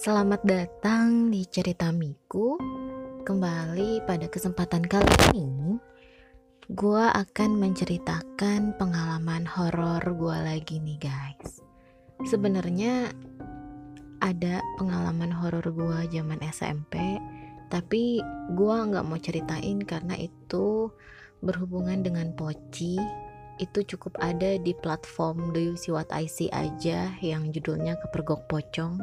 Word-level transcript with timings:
Selamat 0.00 0.40
datang 0.48 1.28
di 1.28 1.44
cerita 1.44 1.92
Miku. 1.92 2.56
Kembali 3.20 4.00
pada 4.08 4.32
kesempatan 4.32 4.80
kali 4.80 5.36
ini, 5.36 5.76
gue 6.72 7.04
akan 7.04 7.60
menceritakan 7.60 8.80
pengalaman 8.80 9.44
horor 9.44 10.00
gue 10.00 10.36
lagi 10.40 10.80
nih 10.80 11.04
guys. 11.04 11.60
Sebenarnya 12.24 13.12
ada 14.24 14.64
pengalaman 14.80 15.36
horor 15.36 15.68
gue 15.68 16.08
zaman 16.08 16.40
SMP, 16.48 17.20
tapi 17.68 18.24
gue 18.56 18.76
nggak 18.80 19.04
mau 19.04 19.20
ceritain 19.20 19.84
karena 19.84 20.16
itu 20.16 20.88
berhubungan 21.44 22.00
dengan 22.00 22.32
poci 22.32 22.96
itu 23.60 23.84
cukup 23.84 24.16
ada 24.24 24.56
di 24.56 24.72
platform 24.72 25.52
Do 25.52 25.60
You 25.60 25.76
See 25.76 25.92
What 25.92 26.08
I 26.08 26.24
See 26.24 26.48
aja 26.48 27.12
yang 27.20 27.52
judulnya 27.52 28.00
kepergok 28.00 28.48
pocong 28.48 28.96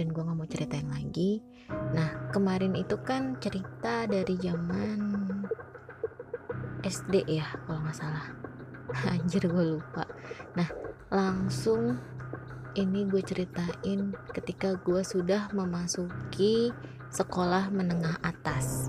dan 0.00 0.16
gue 0.16 0.24
nggak 0.24 0.38
mau 0.40 0.48
ceritain 0.48 0.88
lagi. 0.88 1.44
Nah 1.92 2.32
kemarin 2.32 2.72
itu 2.72 2.96
kan 3.04 3.36
cerita 3.36 4.08
dari 4.08 4.32
zaman 4.40 4.96
SD 6.80 7.28
ya 7.28 7.44
kalau 7.68 7.84
nggak 7.84 7.98
salah. 8.00 8.32
Anjir 9.12 9.44
gue 9.44 9.76
lupa. 9.76 10.08
Nah 10.56 10.64
langsung 11.12 12.00
ini 12.80 13.04
gue 13.04 13.20
ceritain 13.20 14.16
ketika 14.32 14.80
gue 14.80 15.04
sudah 15.04 15.52
memasuki 15.52 16.72
sekolah 17.12 17.68
menengah 17.68 18.16
atas. 18.24 18.88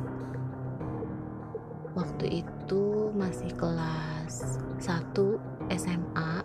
Waktu 1.91 2.48
itu 2.48 3.12
masih 3.12 3.51
kelas 3.59 4.63
1 4.79 5.75
SMA 5.75 6.39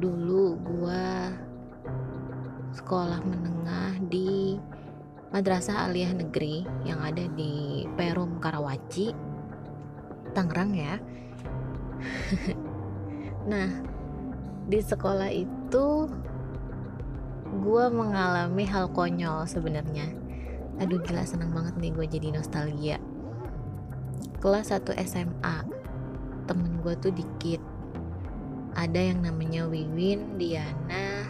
dulu 0.00 0.56
gue 0.64 1.04
sekolah 2.76 3.20
menengah 3.24 3.55
di 4.06 4.58
Madrasah 5.34 5.90
Aliyah 5.90 6.14
Negeri 6.14 6.62
yang 6.86 7.02
ada 7.02 7.26
di 7.34 7.82
Perum 7.98 8.38
Karawaci 8.38 9.10
Tangerang 10.32 10.72
ya. 10.74 10.94
Nah 13.46 13.70
di 14.66 14.82
sekolah 14.82 15.30
itu 15.30 16.10
gue 17.62 17.84
mengalami 17.94 18.66
hal 18.66 18.90
konyol 18.90 19.46
sebenarnya. 19.46 20.10
Aduh 20.82 20.98
gila 20.98 21.22
seneng 21.22 21.54
banget 21.54 21.78
nih 21.78 21.94
gue 21.94 22.06
jadi 22.10 22.28
nostalgia. 22.34 22.98
Kelas 24.42 24.74
1 24.74 24.98
SMA 25.06 25.56
temen 26.50 26.82
gue 26.82 26.94
tuh 26.98 27.14
dikit. 27.14 27.62
Ada 28.74 29.14
yang 29.14 29.22
namanya 29.22 29.70
Wiwin, 29.70 30.36
Diana, 30.42 31.22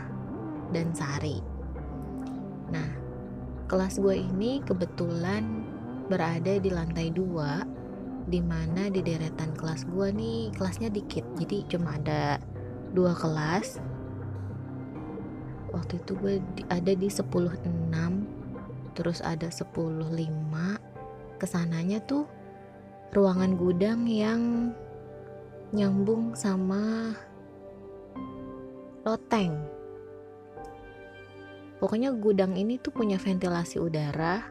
dan 0.72 0.97
Sari 0.97 1.56
nah 2.70 2.89
kelas 3.67 3.98
gue 3.98 4.14
ini 4.14 4.62
kebetulan 4.62 5.67
berada 6.06 6.59
di 6.62 6.70
lantai 6.70 7.11
dua 7.11 7.67
di 8.27 8.42
mana 8.42 8.91
di 8.91 9.03
deretan 9.03 9.55
kelas 9.55 9.86
gue 9.86 10.11
nih 10.11 10.50
kelasnya 10.55 10.91
dikit. 10.91 11.22
Jadi 11.39 11.67
cuma 11.70 11.94
ada 11.98 12.42
dua 12.91 13.14
kelas. 13.14 13.78
Waktu 15.70 16.03
itu 16.03 16.12
gue 16.19 16.34
ada 16.70 16.92
di 16.94 17.09
10.6 17.11 17.27
terus 18.97 19.20
ada 19.20 19.47
10.5 19.53 20.09
ke 21.37 21.47
sananya 21.47 22.00
tuh 22.00 22.25
ruangan 23.12 23.61
gudang 23.61 24.09
yang 24.09 24.72
nyambung 25.77 26.33
sama 26.33 27.12
loteng 29.05 29.75
pokoknya 31.78 32.12
gudang 32.16 32.56
ini 32.56 32.80
tuh 32.80 32.92
punya 32.92 33.20
ventilasi 33.20 33.76
udara 33.81 34.44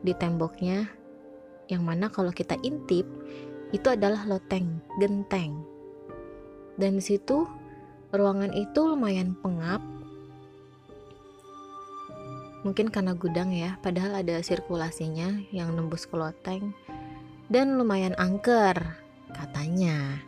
di 0.00 0.16
temboknya 0.16 0.88
yang 1.70 1.86
mana 1.86 2.10
kalau 2.10 2.34
kita 2.34 2.58
intip 2.66 3.06
itu 3.70 3.86
adalah 3.86 4.26
loteng 4.26 4.82
genteng. 4.98 5.62
Dan 6.74 6.98
di 6.98 7.04
situ 7.04 7.46
ruangan 8.10 8.50
itu 8.50 8.80
lumayan 8.82 9.38
pengap. 9.38 9.78
Mungkin 12.66 12.92
karena 12.92 13.14
gudang 13.16 13.54
ya 13.54 13.78
padahal 13.80 14.20
ada 14.20 14.42
sirkulasinya 14.42 15.46
yang 15.54 15.72
nembus 15.78 16.04
ke 16.10 16.18
loteng. 16.18 16.74
Dan 17.46 17.78
lumayan 17.78 18.14
angker 18.18 18.74
katanya. 19.30 20.18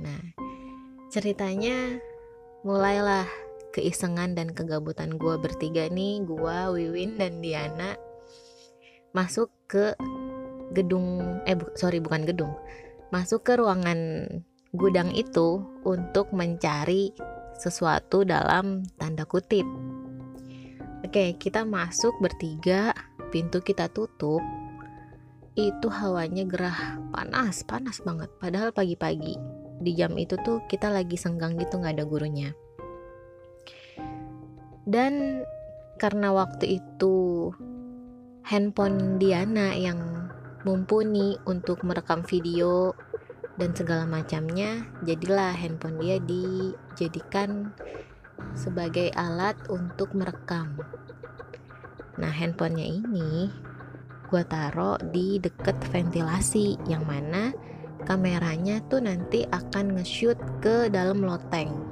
Nah 0.00 0.20
ceritanya 1.12 2.00
mulailah 2.64 3.28
keisengan 3.72 4.34
dan 4.34 4.50
kegabutan 4.50 5.16
gue 5.16 5.34
bertiga 5.38 5.86
nih 5.90 6.22
gue 6.26 6.56
Wiwin 6.74 7.18
dan 7.18 7.38
Diana 7.42 7.94
masuk 9.14 9.50
ke 9.66 9.94
gedung 10.70 11.40
eh 11.46 11.58
bu, 11.58 11.66
sorry 11.74 11.98
bukan 11.98 12.26
gedung 12.26 12.54
masuk 13.10 13.42
ke 13.42 13.58
ruangan 13.58 14.26
gudang 14.70 15.10
itu 15.10 15.66
untuk 15.82 16.30
mencari 16.30 17.10
sesuatu 17.58 18.22
dalam 18.22 18.86
tanda 18.96 19.26
kutip. 19.26 19.66
Oke 21.02 21.34
kita 21.36 21.66
masuk 21.66 22.14
bertiga 22.22 22.94
pintu 23.34 23.58
kita 23.60 23.90
tutup 23.90 24.40
itu 25.58 25.88
hawanya 25.90 26.46
gerah 26.46 27.02
panas 27.10 27.66
panas 27.66 27.98
banget. 28.06 28.30
Padahal 28.38 28.70
pagi-pagi 28.70 29.34
di 29.82 29.92
jam 29.98 30.14
itu 30.14 30.38
tuh 30.46 30.62
kita 30.70 30.86
lagi 30.86 31.18
senggang 31.18 31.58
gitu 31.58 31.82
nggak 31.82 31.98
ada 31.98 32.04
gurunya 32.06 32.54
dan 34.90 35.46
karena 36.02 36.34
waktu 36.34 36.82
itu 36.82 37.48
handphone 38.42 39.22
Diana 39.22 39.70
yang 39.78 40.26
mumpuni 40.66 41.38
untuk 41.46 41.86
merekam 41.86 42.26
video 42.26 42.90
dan 43.54 43.70
segala 43.70 44.02
macamnya 44.10 44.90
jadilah 45.06 45.54
handphone 45.54 46.02
dia 46.02 46.18
dijadikan 46.18 47.70
sebagai 48.58 49.14
alat 49.14 49.54
untuk 49.70 50.10
merekam. 50.18 50.74
Nah 52.18 52.32
handphonenya 52.34 52.86
ini 52.90 53.46
gue 54.26 54.42
taruh 54.42 54.98
di 55.14 55.38
deket 55.38 55.78
ventilasi 55.94 56.82
yang 56.90 57.06
mana 57.06 57.54
kameranya 58.08 58.82
tuh 58.90 59.06
nanti 59.06 59.46
akan 59.46 59.94
nge-shoot 59.94 60.38
ke 60.58 60.90
dalam 60.90 61.22
loteng 61.22 61.89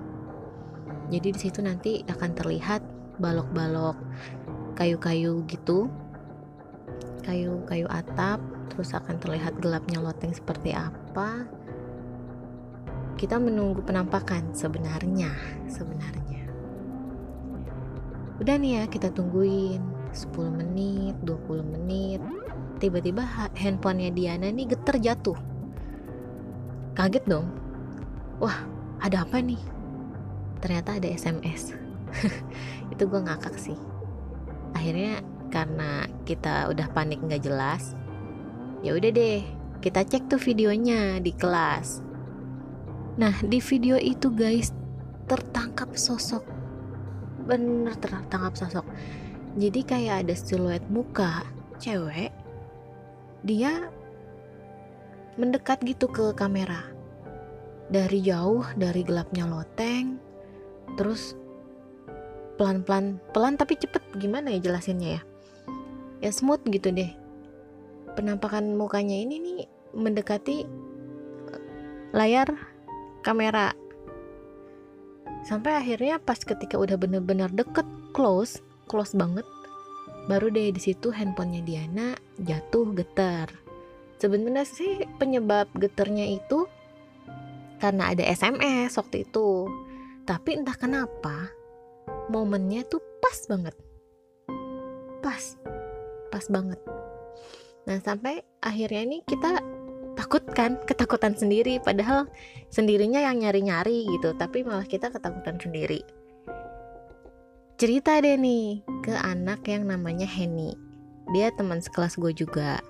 jadi 1.09 1.29
di 1.33 1.39
situ 1.41 1.65
nanti 1.65 2.05
akan 2.05 2.31
terlihat 2.37 2.85
balok-balok 3.19 3.97
kayu-kayu 4.77 5.43
gitu 5.49 5.89
kayu-kayu 7.29 7.85
atap 7.93 8.41
terus 8.73 8.97
akan 8.97 9.21
terlihat 9.21 9.59
gelapnya 9.61 10.01
loteng 10.01 10.33
seperti 10.33 10.73
apa. 10.73 11.45
Kita 13.19 13.37
menunggu 13.37 13.83
penampakan 13.83 14.55
sebenarnya 14.55 15.35
sebenarnya. 15.67 16.47
Udah 18.39 18.55
nih 18.55 18.81
ya 18.81 18.85
kita 18.87 19.11
tungguin 19.11 19.83
10 20.15 20.31
menit 20.63 21.19
20 21.27 21.75
menit. 21.75 22.23
Tiba-tiba 22.79 23.27
handphonenya 23.59 24.15
Diana 24.15 24.49
nih 24.55 24.71
geter 24.71 24.97
jatuh. 25.03 25.37
Kaget 26.95 27.27
dong. 27.27 27.51
Wah 28.39 28.63
ada 29.03 29.27
apa 29.27 29.43
nih 29.43 29.59
ternyata 30.59 30.99
ada 30.99 31.09
SMS 31.09 31.75
itu 32.93 33.03
gue 33.05 33.21
ngakak 33.21 33.55
sih. 33.59 33.79
Akhirnya 34.75 35.25
karena 35.49 36.05
kita 36.29 36.69
udah 36.69 36.87
panik 36.93 37.25
nggak 37.25 37.41
jelas 37.41 37.97
ya 38.85 38.95
udah 38.95 39.11
deh 39.11 39.43
kita 39.79 40.05
cek 40.05 40.27
tuh 40.31 40.41
videonya 40.43 41.23
di 41.23 41.31
kelas. 41.35 42.03
Nah 43.19 43.35
di 43.43 43.59
video 43.62 43.99
itu 43.99 44.31
guys 44.31 44.75
tertangkap 45.31 45.94
sosok. 45.94 46.43
Bener 47.47 47.94
tertangkap 47.99 48.55
sosok. 48.59 48.87
Jadi 49.59 49.81
kayak 49.82 50.27
ada 50.27 50.35
siluet 50.35 50.85
muka 50.91 51.47
cewek 51.79 52.35
dia 53.47 53.87
mendekat 55.38 55.79
gitu 55.87 56.11
ke 56.11 56.35
kamera. 56.35 56.91
Dari 57.88 58.19
jauh 58.21 58.67
dari 58.75 59.06
gelapnya 59.06 59.47
loteng 59.47 60.18
terus 60.99 61.39
pelan-pelan 62.59 63.23
pelan 63.31 63.55
tapi 63.55 63.79
cepet. 63.79 64.03
Gimana 64.19 64.50
ya 64.50 64.59
jelasinnya 64.59 65.23
ya? 65.23 65.23
Ya 66.19 66.31
smooth 66.35 66.67
gitu 66.69 66.91
deh. 66.91 67.15
Penampakan 68.19 68.75
mukanya 68.75 69.15
ini 69.15 69.39
nih 69.39 69.59
mendekati 69.95 70.67
eh, 71.55 71.62
layar 72.11 72.50
kamera. 73.23 73.73
Sampai 75.47 75.79
akhirnya 75.79 76.19
pas 76.19 76.43
ketika 76.43 76.75
udah 76.77 76.99
bener-bener 76.99 77.49
deket 77.55 77.87
close 78.11 78.59
close 78.91 79.15
banget 79.15 79.47
baru 80.29 80.53
deh 80.53 80.75
di 80.75 80.81
situ 80.83 81.09
handphonenya 81.09 81.62
Diana 81.65 82.09
jatuh 82.43 82.93
getar. 82.93 83.49
Sebenarnya 84.19 84.67
sih 84.67 85.06
penyebab 85.17 85.71
getarnya 85.79 86.27
itu 86.27 86.67
karena 87.79 88.11
ada 88.11 88.27
SMS 88.27 88.99
waktu 88.99 89.23
itu 89.25 89.71
tapi 90.29 90.61
entah 90.61 90.77
kenapa 90.77 91.49
momennya 92.29 92.85
tuh 92.85 93.01
pas 93.25 93.49
banget. 93.49 93.73
Pas. 95.25 95.57
Pas 96.29 96.45
banget. 96.53 96.77
Nah 97.89 97.97
sampai 98.05 98.45
akhirnya 98.61 99.09
ini 99.09 99.19
kita 99.25 99.65
takut 100.21 100.45
kan 100.53 100.77
ketakutan 100.85 101.33
sendiri. 101.33 101.81
Padahal 101.81 102.29
sendirinya 102.69 103.25
yang 103.25 103.41
nyari-nyari 103.41 104.05
gitu 104.05 104.37
tapi 104.37 104.69
malah 104.69 104.85
kita 104.85 105.09
ketakutan 105.09 105.57
sendiri. 105.57 106.05
Cerita 107.81 108.21
deh 108.21 108.37
nih 108.37 108.85
ke 109.01 109.17
anak 109.17 109.65
yang 109.65 109.89
namanya 109.89 110.29
Henny. 110.29 110.77
Dia 111.33 111.49
teman 111.57 111.81
sekelas 111.81 112.21
gue 112.21 112.37
juga. 112.37 112.85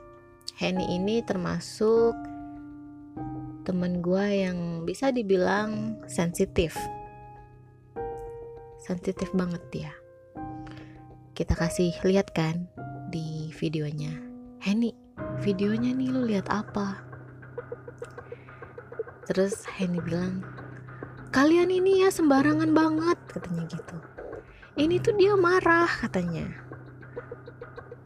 Henny 0.59 0.91
ini 0.91 1.23
termasuk 1.23 2.19
temen 3.63 4.03
gue 4.03 4.27
yang 4.27 4.83
bisa 4.83 5.15
dibilang 5.15 6.03
sensitif 6.11 6.75
sensitif 8.79 9.29
banget 9.35 9.63
dia. 9.75 9.93
Kita 11.35 11.55
kasih 11.55 11.95
lihat 12.07 12.31
kan 12.35 12.67
di 13.11 13.51
videonya. 13.59 14.11
Henny 14.63 14.95
videonya 15.43 15.95
nih 15.95 16.09
lu 16.11 16.27
lihat 16.27 16.47
apa? 16.51 17.03
Terus 19.27 19.67
Henny 19.77 20.01
bilang 20.03 20.43
kalian 21.35 21.69
ini 21.69 22.07
ya 22.07 22.11
sembarangan 22.11 22.71
banget 22.73 23.19
katanya 23.29 23.65
gitu. 23.69 23.97
Ini 24.79 25.03
tuh 25.03 25.15
dia 25.19 25.35
marah 25.35 25.91
katanya. 25.91 26.47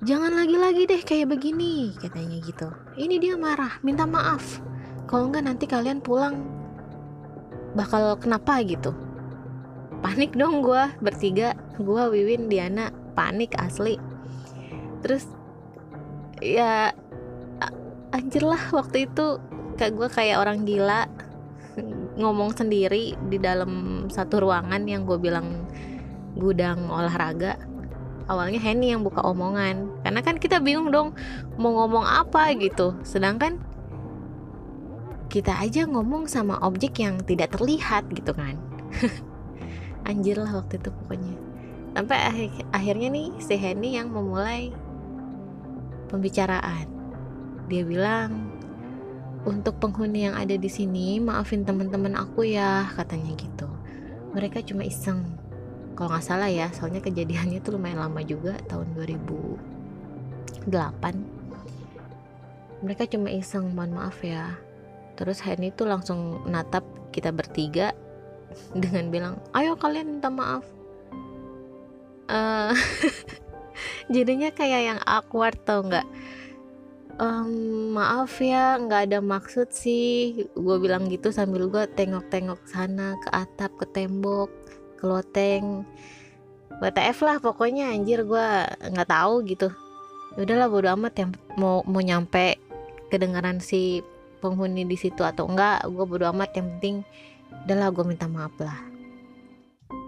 Jangan 0.03 0.35
lagi-lagi 0.35 0.89
deh 0.89 1.03
kayak 1.05 1.31
begini 1.31 1.95
katanya 1.95 2.43
gitu. 2.43 2.69
Ini 2.99 3.23
dia 3.23 3.39
marah 3.39 3.79
minta 3.87 4.03
maaf. 4.03 4.59
Kalau 5.07 5.31
enggak 5.31 5.47
nanti 5.47 5.65
kalian 5.69 6.03
pulang 6.03 6.43
bakal 7.73 8.19
kenapa 8.21 8.61
gitu 8.65 9.12
panik 10.03 10.35
dong 10.35 10.61
gue 10.61 10.83
bertiga. 10.99 11.55
Gue 11.79 12.03
Wiwin 12.11 12.51
Diana 12.51 12.91
panik 13.15 13.55
asli. 13.57 13.97
Terus 15.01 15.25
ya 16.43 16.91
anjir 18.13 18.43
lah 18.43 18.61
waktu 18.75 19.09
itu 19.09 19.39
kayak 19.79 19.93
gue 19.95 20.09
kayak 20.11 20.37
orang 20.43 20.67
gila 20.67 21.09
ngomong 22.21 22.53
sendiri 22.53 23.17
di 23.33 23.39
dalam 23.41 24.05
satu 24.13 24.45
ruangan 24.45 24.85
yang 24.85 25.09
gue 25.09 25.17
bilang 25.17 25.65
gudang 26.37 26.91
olahraga. 26.91 27.57
Awalnya 28.27 28.61
Henny 28.63 28.95
yang 28.95 29.03
buka 29.03 29.23
omongan. 29.23 30.03
Karena 30.05 30.21
kan 30.23 30.37
kita 30.39 30.63
bingung 30.63 30.93
dong 30.93 31.15
mau 31.59 31.73
ngomong 31.83 32.05
apa 32.05 32.53
gitu. 32.59 32.95
Sedangkan 33.03 33.59
kita 35.33 35.57
aja 35.57 35.89
ngomong 35.89 36.29
sama 36.29 36.61
objek 36.61 37.01
yang 37.01 37.17
tidak 37.25 37.57
terlihat 37.57 38.05
gitu 38.13 38.37
kan 38.37 38.61
anjir 40.09 40.39
lah 40.39 40.63
waktu 40.63 40.79
itu 40.79 40.91
pokoknya. 40.91 41.35
Sampai 41.93 42.19
akhir, 42.25 42.49
akhirnya 42.73 43.09
nih 43.13 43.29
si 43.39 43.55
Henny 43.59 44.01
yang 44.01 44.09
memulai 44.09 44.73
pembicaraan. 46.09 46.89
Dia 47.69 47.85
bilang 47.85 48.49
untuk 49.43 49.77
penghuni 49.83 50.31
yang 50.31 50.39
ada 50.39 50.55
di 50.55 50.71
sini 50.71 51.19
maafin 51.21 51.67
teman-teman 51.67 52.15
aku 52.17 52.47
ya 52.49 52.89
katanya 52.97 53.37
gitu. 53.37 53.69
Mereka 54.33 54.65
cuma 54.65 54.87
iseng. 54.87 55.37
Kalau 55.93 56.09
nggak 56.09 56.25
salah 56.25 56.49
ya 56.49 56.73
soalnya 56.73 57.05
kejadiannya 57.05 57.61
itu 57.61 57.69
lumayan 57.69 58.01
lama 58.01 58.25
juga 58.25 58.57
tahun 58.65 58.97
2008 58.97 61.43
mereka 62.83 63.07
cuma 63.07 63.31
iseng 63.31 63.71
mohon 63.73 63.95
maaf 63.95 64.21
ya. 64.27 64.59
Terus 65.15 65.39
Henny 65.47 65.71
tuh 65.71 65.87
langsung 65.87 66.43
natap 66.51 66.83
kita 67.15 67.31
bertiga 67.31 67.95
dengan 68.73 69.05
bilang 69.13 69.35
ayo 69.57 69.77
kalian 69.77 70.19
minta 70.19 70.29
maaf. 70.29 70.65
Uh, 72.33 72.73
jadinya 74.15 74.49
kayak 74.55 74.83
yang 74.95 75.01
awkward 75.05 75.59
tau 75.67 75.85
nggak? 75.85 76.07
Um, 77.21 77.93
maaf 77.93 78.41
ya 78.41 78.81
nggak 78.81 79.13
ada 79.13 79.19
maksud 79.21 79.71
sih. 79.71 80.49
Gue 80.57 80.77
bilang 80.81 81.07
gitu 81.13 81.29
sambil 81.29 81.69
gue 81.69 81.85
tengok-tengok 81.93 82.61
sana 82.69 83.21
ke 83.21 83.29
atap 83.31 83.73
ke 83.77 83.87
tembok 83.93 84.49
ke 84.97 85.05
loteng. 85.05 85.85
WTF 86.83 87.19
lah 87.23 87.37
pokoknya 87.39 87.93
anjir 87.95 88.25
gue 88.25 88.49
nggak 88.81 89.11
tahu 89.11 89.45
gitu. 89.45 89.69
Ya 90.35 90.49
udahlah 90.49 90.69
bodo 90.73 90.89
amat 90.97 91.15
yang 91.21 91.31
mau 91.61 91.85
mau 91.85 92.01
nyampe 92.01 92.57
kedengaran 93.13 93.61
si 93.61 94.01
penghuni 94.41 94.83
di 94.89 94.97
situ 94.97 95.23
atau 95.23 95.47
enggak 95.47 95.85
gue 95.87 96.05
bodo 96.09 96.27
amat 96.33 96.51
yang 96.59 96.67
penting 96.77 96.97
udahlah 97.65 97.89
gue 97.95 98.05
minta 98.07 98.27
maaf 98.27 98.55
lah. 98.59 98.79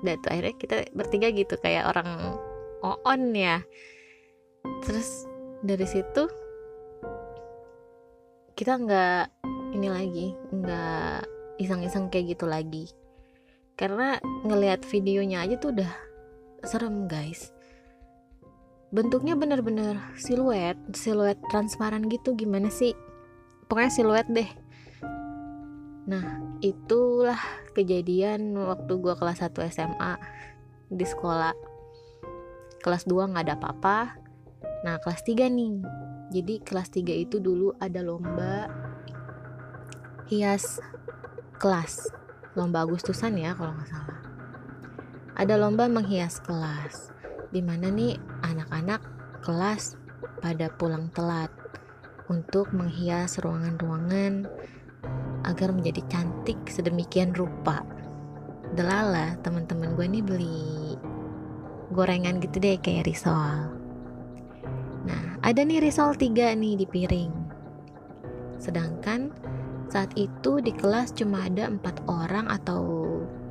Dan 0.05 0.21
tuh 0.21 0.33
akhirnya 0.33 0.55
kita 0.57 0.77
bertiga 0.93 1.29
gitu 1.33 1.57
kayak 1.61 1.89
orang 1.89 2.37
on 2.85 3.33
ya. 3.33 3.61
Terus 4.85 5.29
dari 5.65 5.87
situ 5.89 6.29
kita 8.55 8.79
nggak 8.81 9.25
ini 9.75 9.89
lagi 9.91 10.27
nggak 10.53 11.27
iseng-iseng 11.61 12.13
kayak 12.13 12.37
gitu 12.37 12.45
lagi. 12.49 12.89
Karena 13.75 14.21
ngelihat 14.47 14.87
videonya 14.87 15.43
aja 15.43 15.59
tuh 15.59 15.75
udah 15.75 15.93
serem 16.63 17.11
guys. 17.11 17.51
Bentuknya 18.95 19.35
bener-bener 19.35 19.99
siluet 20.15 20.79
siluet 20.95 21.41
transparan 21.51 22.07
gitu 22.07 22.39
gimana 22.39 22.71
sih? 22.71 22.95
Pokoknya 23.67 23.91
siluet 23.91 24.29
deh 24.31 24.47
nah 26.05 26.41
itulah 26.61 27.41
kejadian 27.73 28.53
waktu 28.57 28.93
gua 29.01 29.17
kelas 29.17 29.41
1 29.41 29.57
SMA 29.73 30.13
di 30.89 31.05
sekolah. 31.05 31.53
Kelas 32.85 33.09
2 33.09 33.33
nggak 33.33 33.45
ada 33.49 33.57
apa-apa. 33.57 33.99
Nah 34.85 35.01
kelas 35.01 35.25
3 35.25 35.49
nih. 35.49 35.81
Jadi 36.33 36.55
kelas 36.61 36.89
3 36.93 37.13
itu 37.17 37.41
dulu 37.41 37.73
ada 37.81 38.05
lomba 38.05 38.69
hias 40.29 40.81
kelas. 41.57 42.13
Lomba 42.55 42.85
Agustusan 42.85 43.41
ya 43.41 43.57
kalau 43.57 43.73
nggak 43.75 43.89
salah. 43.89 44.21
Ada 45.35 45.59
lomba 45.59 45.91
menghias 45.91 46.39
kelas 46.45 47.11
di 47.51 47.59
mana 47.63 47.91
nih 47.91 48.15
anak-anak 48.47 49.03
kelas 49.43 49.99
pada 50.39 50.71
pulang 50.71 51.11
telat 51.11 51.51
untuk 52.31 52.71
menghias 52.71 53.39
ruangan-ruangan 53.43 54.47
agar 55.45 55.71
menjadi 55.71 56.03
cantik 56.11 56.59
sedemikian 56.67 57.33
rupa 57.37 57.85
delala 58.75 59.39
teman-teman 59.45 59.95
gue 59.95 60.07
nih 60.09 60.25
beli 60.25 60.99
gorengan 61.95 62.43
gitu 62.43 62.59
deh 62.59 62.81
kayak 62.81 63.07
risol 63.07 63.75
Nah, 65.05 65.37
ada 65.45 65.61
nih 65.61 65.85
risol 65.85 66.17
3 66.17 66.57
nih 66.57 66.75
di 66.81 66.87
piring. 66.89 67.33
Sedangkan 68.57 69.29
saat 69.93 70.17
itu 70.17 70.65
di 70.65 70.73
kelas 70.73 71.13
cuma 71.13 71.45
ada 71.45 71.69
empat 71.69 72.01
orang 72.09 72.49
atau 72.49 72.83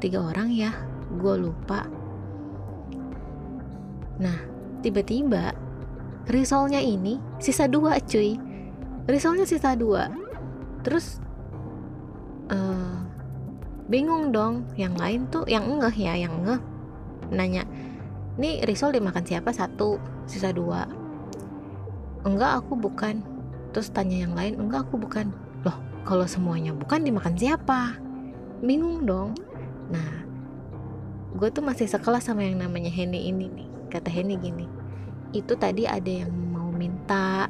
tiga 0.01 0.33
orang 0.33 0.49
ya, 0.49 0.73
gue 1.21 1.35
lupa. 1.37 1.85
Nah, 4.17 4.37
tiba-tiba 4.81 5.53
risolnya 6.25 6.81
ini 6.81 7.21
sisa 7.37 7.69
dua 7.69 8.01
cuy. 8.01 8.33
Risolnya 9.05 9.45
sisa 9.45 9.77
dua. 9.77 10.09
Terus 10.81 11.21
uh, 12.49 12.97
bingung 13.87 14.33
dong. 14.33 14.67
Yang 14.75 14.95
lain 14.99 15.21
tuh 15.29 15.43
yang 15.47 15.79
ngeh 15.79 15.95
ya, 15.95 16.13
yang 16.17 16.35
ngeh. 16.43 16.61
Nanya, 17.31 17.63
nih 18.39 18.65
risol 18.67 18.91
dimakan 18.95 19.23
siapa? 19.23 19.53
Satu, 19.53 20.01
sisa 20.27 20.51
dua. 20.51 20.89
Enggak 22.23 22.63
aku 22.63 22.79
bukan. 22.79 23.23
Terus 23.75 23.91
tanya 23.91 24.23
yang 24.23 24.33
lain 24.33 24.59
enggak 24.59 24.87
aku 24.89 24.99
bukan. 24.99 25.31
Loh 25.63 25.77
kalau 26.03 26.27
semuanya 26.27 26.71
bukan 26.75 27.03
dimakan 27.03 27.35
siapa? 27.35 27.97
Bingung 28.63 29.03
dong. 29.07 29.35
Nah 29.91 30.23
gue 31.33 31.49
tuh 31.49 31.65
masih 31.65 31.89
sekelas 31.89 32.29
sama 32.29 32.45
yang 32.45 32.61
namanya 32.61 32.93
Henny 32.93 33.27
ini 33.27 33.49
nih. 33.49 33.67
Kata 33.89 34.09
Henny 34.13 34.37
gini 34.37 34.83
itu 35.33 35.57
tadi 35.57 35.89
ada 35.89 36.07
yang 36.07 36.29
mau 36.29 36.69
minta 36.69 37.49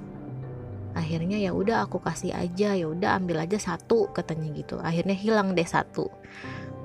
akhirnya 0.94 1.42
ya 1.42 1.52
udah 1.54 1.86
aku 1.90 1.98
kasih 2.02 2.34
aja 2.34 2.78
ya 2.78 2.86
udah 2.86 3.18
ambil 3.18 3.42
aja 3.42 3.58
satu 3.58 4.10
katanya 4.14 4.54
gitu. 4.54 4.78
Akhirnya 4.80 5.18
hilang 5.18 5.58
deh 5.58 5.66
satu. 5.66 6.10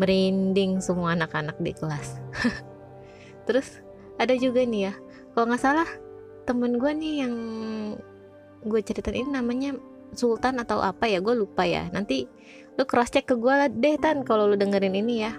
Merinding 0.00 0.80
semua 0.80 1.12
anak-anak 1.12 1.60
di 1.60 1.72
kelas. 1.76 2.20
Terus 3.46 3.80
ada 4.16 4.34
juga 4.34 4.64
nih 4.64 4.90
ya 4.90 4.94
kalau 5.32 5.54
nggak 5.54 5.62
salah 5.62 5.88
temen 6.48 6.80
gue 6.80 6.92
nih 6.92 7.14
yang 7.22 7.34
gue 8.66 8.80
ceritain 8.82 9.22
ini 9.22 9.30
namanya 9.30 9.78
Sultan 10.16 10.58
atau 10.58 10.80
apa 10.80 11.04
ya 11.04 11.20
gue 11.20 11.36
lupa 11.36 11.68
ya. 11.68 11.86
Nanti 11.92 12.24
lu 12.80 12.84
cross 12.88 13.12
check 13.12 13.28
ke 13.28 13.36
gue 13.36 13.54
deh 13.76 13.96
tan 14.00 14.24
kalau 14.24 14.48
lu 14.48 14.56
dengerin 14.56 14.96
ini 14.96 15.14
ya. 15.22 15.32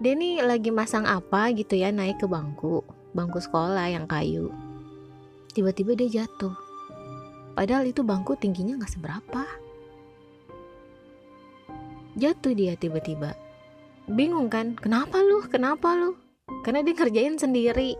Dia 0.00 0.16
nih 0.16 0.44
lagi 0.44 0.72
masang 0.72 1.04
apa 1.04 1.52
gitu 1.52 1.76
ya 1.76 1.92
naik 1.92 2.20
ke 2.20 2.28
bangku 2.28 2.84
bangku 3.16 3.40
sekolah 3.40 3.90
yang 3.90 4.04
kayu. 4.04 4.52
Tiba-tiba 5.50 5.98
dia 5.98 6.22
jatuh 6.22 6.69
padahal 7.54 7.88
itu 7.88 8.00
bangku 8.04 8.36
tingginya 8.38 8.80
nggak 8.80 8.92
seberapa. 8.92 9.42
Jatuh 12.18 12.52
dia 12.52 12.74
tiba-tiba. 12.74 13.38
Bingung 14.10 14.50
kan 14.50 14.74
kenapa 14.74 15.22
lu? 15.22 15.46
Kenapa 15.46 15.94
lu? 15.94 16.18
Karena 16.66 16.82
dia 16.82 16.94
ngerjain 16.98 17.38
sendiri. 17.38 17.94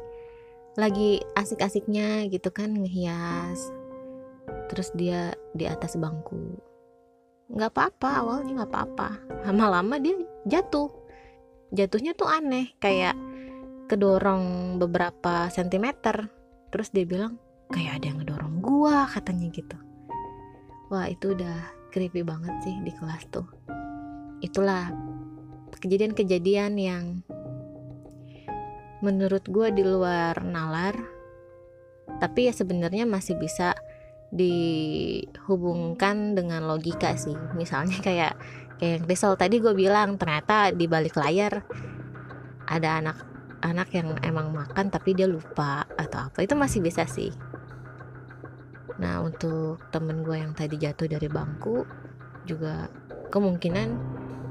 Lagi 0.75 1.23
asik-asiknya 1.38 2.26
gitu 2.28 2.50
kan 2.50 2.75
ngehias. 2.75 3.71
Terus 4.71 4.90
dia 4.99 5.35
di 5.54 5.66
atas 5.71 5.95
bangku. 5.95 6.59
Nggak 7.50 7.71
apa-apa 7.75 8.11
awalnya 8.23 8.62
nggak 8.62 8.71
apa-apa. 8.71 9.09
Lama-lama 9.47 9.99
dia 10.02 10.19
jatuh. 10.47 10.90
Jatuhnya 11.71 12.19
tuh 12.19 12.26
aneh 12.26 12.75
kayak 12.83 13.14
kedorong 13.87 14.78
beberapa 14.78 15.47
sentimeter. 15.50 16.30
Terus 16.71 16.90
dia 16.90 17.07
bilang 17.07 17.38
kayak 17.71 18.03
ada 18.03 18.07
yang 18.11 18.19
ngedorong 18.23 18.57
gua 18.62 19.07
katanya 19.11 19.47
gitu. 19.55 19.79
Wah 20.91 21.07
itu 21.07 21.39
udah 21.39 21.59
creepy 21.95 22.27
banget 22.27 22.55
sih 22.67 22.75
di 22.83 22.91
kelas 22.95 23.31
tuh. 23.31 23.47
Itulah 24.43 24.91
kejadian-kejadian 25.81 26.73
yang 26.77 27.05
menurut 29.00 29.49
gue 29.49 29.73
di 29.73 29.81
luar 29.81 30.45
nalar 30.45 30.93
tapi 32.21 32.50
ya 32.50 32.53
sebenarnya 32.53 33.09
masih 33.09 33.41
bisa 33.41 33.73
dihubungkan 34.31 36.37
dengan 36.37 36.69
logika 36.69 37.17
sih. 37.17 37.37
Misalnya 37.57 37.97
kayak 38.07 38.37
kayak 38.77 38.93
yang 39.00 39.05
Rizal 39.09 39.41
tadi 39.41 39.62
gue 39.62 39.73
bilang 39.73 40.21
ternyata 40.21 40.75
di 40.75 40.85
balik 40.91 41.17
layar 41.17 41.65
ada 42.71 43.00
anak 43.00 43.17
anak 43.61 43.93
yang 43.93 44.17
emang 44.25 44.57
makan 44.57 44.89
tapi 44.89 45.12
dia 45.17 45.31
lupa 45.31 45.87
atau 45.97 46.29
apa. 46.29 46.45
Itu 46.45 46.59
masih 46.59 46.85
bisa 46.85 47.09
sih 47.09 47.33
nah 49.00 49.25
untuk 49.25 49.80
temen 49.88 50.21
gue 50.21 50.37
yang 50.37 50.52
tadi 50.52 50.76
jatuh 50.76 51.09
dari 51.09 51.25
bangku 51.26 51.88
juga 52.45 52.92
kemungkinan 53.33 53.88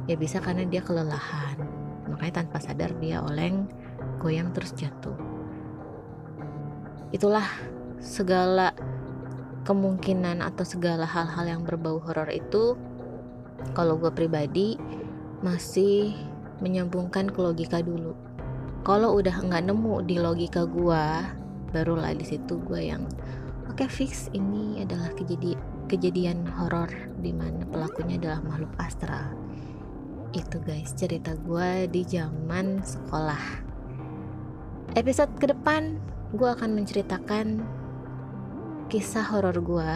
ya 0.10 0.18
bisa 0.18 0.41
karena 0.41 0.65
dia 0.65 0.82
kelelahan. 0.82 1.62
Makanya 2.10 2.41
tanpa 2.41 2.58
sadar 2.58 2.89
dia 2.98 3.22
oleng 3.22 3.70
goyang 4.18 4.50
terus 4.50 4.74
jatuh. 4.74 5.13
Itulah 7.13 7.46
segala 8.01 8.74
kemungkinan 9.70 10.41
atau 10.41 10.65
segala 10.65 11.06
hal-hal 11.06 11.46
yang 11.46 11.62
berbau 11.62 12.01
horor 12.01 12.32
itu 12.34 12.74
kalau 13.77 14.01
gue 14.01 14.10
pribadi 14.10 14.79
masih 15.46 16.15
menyambungkan 16.63 17.29
ke 17.29 17.39
logika 17.39 17.86
dulu. 17.86 18.18
Kalau 18.82 19.13
udah 19.20 19.46
nggak 19.46 19.70
nemu 19.70 19.96
di 20.10 20.15
logika 20.18 20.65
gue 20.65 21.06
barulah 21.70 22.18
di 22.18 22.25
situ 22.25 22.58
gue 22.65 22.82
yang 22.82 23.06
oke 23.70 23.86
okay, 23.86 23.90
fix. 23.90 24.28
Ini 24.34 24.84
adalah 24.84 25.14
kejadian 25.14 25.62
kejadian 25.90 26.46
horor 26.46 26.90
di 27.22 27.34
mana 27.34 27.66
pelakunya 27.70 28.18
adalah 28.18 28.42
makhluk 28.42 28.74
astral. 28.82 29.34
Itu 30.34 30.62
guys 30.62 30.94
cerita 30.94 31.38
gue 31.38 31.90
di 31.90 32.06
zaman 32.06 32.82
sekolah. 32.82 33.70
Episode 34.98 35.34
ke 35.38 35.50
depan 35.50 35.98
gue 36.34 36.50
akan 36.50 36.78
menceritakan 36.78 37.66
kisah 38.90 39.26
horor 39.26 39.58
gue 39.62 39.92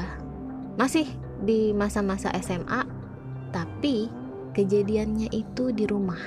masih 0.78 1.06
di 1.42 1.74
masa-masa 1.74 2.34
SMA 2.42 2.82
tapi 3.54 4.10
kejadiannya 4.58 5.30
itu 5.34 5.70
di 5.74 5.86
rumah. 5.86 6.22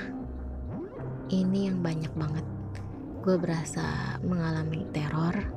Ini 1.27 1.71
yang 1.71 1.83
banyak 1.83 2.11
banget. 2.15 2.47
Gue 3.19 3.35
berasa 3.35 4.15
mengalami 4.23 4.87
teror 4.95 5.56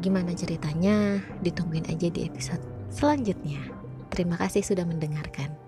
gimana 0.00 0.32
ceritanya? 0.32 1.20
Ditungguin 1.44 1.84
aja 1.92 2.08
di 2.08 2.24
episode 2.24 2.64
selanjutnya. 2.88 3.60
Terima 4.08 4.40
kasih 4.40 4.64
sudah 4.64 4.88
mendengarkan 4.88 5.59